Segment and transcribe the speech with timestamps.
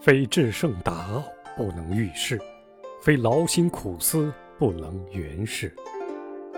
[0.00, 1.22] 非至圣达奥
[1.58, 2.40] 不能遇事，
[3.02, 5.70] 非劳心苦思不能圆事，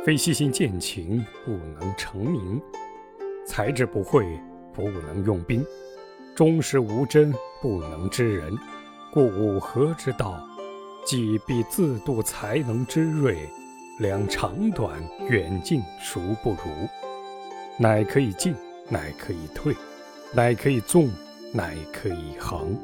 [0.05, 2.63] 非细心见情不能成名，
[3.45, 4.25] 才智不会
[4.73, 5.67] 不能用兵，
[6.37, 8.57] 忠实无真不能知人。
[9.13, 10.41] 故五合之道，
[11.05, 13.37] 既必自度才能之锐，
[13.99, 16.89] 量长短远近孰不如？
[17.77, 18.55] 乃可以进，
[18.89, 19.75] 乃可以退，
[20.33, 21.11] 乃可以纵，
[21.53, 22.79] 乃可以横。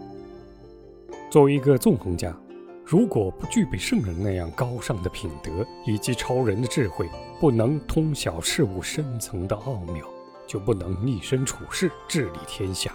[1.31, 2.35] 作为一个纵横家，
[2.83, 7.07] 如果不具备圣人那样高尚的品德以及超人的智慧，
[7.39, 10.07] 不能通晓事物深层的奥妙，
[10.47, 12.91] 就不能立身处世治理天下；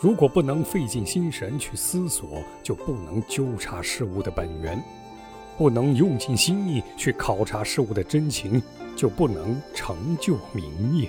[0.00, 4.78] 如果不能费尽心神去思索，就不能纠察事物的本源；
[5.58, 8.62] 不能用尽心意去考察事物的真情，
[8.94, 11.08] 就不能成就名业。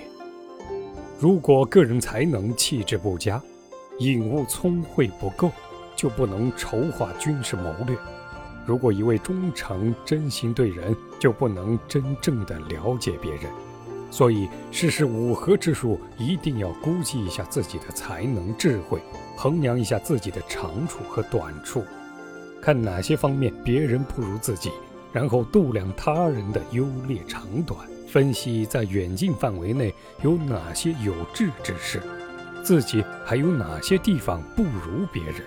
[1.16, 3.40] 如果个人才能气质不佳，
[4.00, 5.52] 引悟聪慧不够。
[5.96, 7.96] 就不能筹划军事谋略。
[8.64, 13.44] 如果一位忠诚、真心对人，就不能真正的了解别人。
[14.08, 19.00] 所以，试试五合之术，一定要估计一下自己的才能、智慧，
[19.36, 21.84] 衡量一下自己的长处和短处，
[22.62, 24.70] 看哪些方面别人不如自己，
[25.12, 32.00] 然后度量他人的优劣长短，分析在远近范围内有哪些有志之士，
[32.62, 35.42] 自己还有哪些地方不如别人。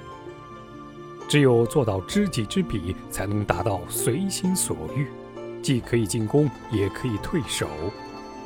[1.30, 5.08] 只有做到知己知彼，才能达到随心所欲，
[5.62, 7.68] 既可以进攻，也可以退守；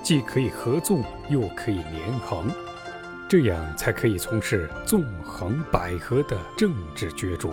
[0.04, 2.52] 既可以合纵，又可以连横，
[3.30, 7.52] 这样才可以从事纵横捭阖的政治角逐。